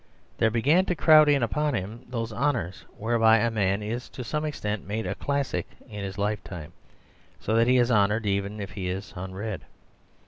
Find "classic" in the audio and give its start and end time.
5.13-5.67